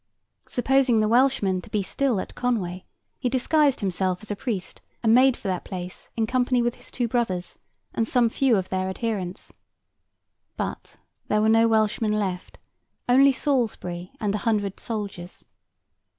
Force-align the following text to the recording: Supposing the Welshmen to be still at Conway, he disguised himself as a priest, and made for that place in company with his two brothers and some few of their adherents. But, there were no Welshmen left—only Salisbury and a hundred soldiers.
Supposing 0.47 0.99
the 0.99 1.07
Welshmen 1.07 1.61
to 1.61 1.69
be 1.69 1.83
still 1.83 2.19
at 2.19 2.33
Conway, 2.33 2.85
he 3.19 3.29
disguised 3.29 3.81
himself 3.81 4.23
as 4.23 4.31
a 4.31 4.35
priest, 4.35 4.81
and 5.03 5.13
made 5.13 5.37
for 5.37 5.47
that 5.47 5.63
place 5.63 6.09
in 6.17 6.25
company 6.25 6.59
with 6.59 6.73
his 6.73 6.89
two 6.89 7.07
brothers 7.07 7.59
and 7.93 8.07
some 8.07 8.27
few 8.27 8.55
of 8.57 8.69
their 8.69 8.89
adherents. 8.89 9.53
But, 10.57 10.95
there 11.27 11.39
were 11.39 11.49
no 11.49 11.67
Welshmen 11.67 12.13
left—only 12.13 13.31
Salisbury 13.31 14.11
and 14.19 14.33
a 14.33 14.39
hundred 14.39 14.79
soldiers. 14.79 15.45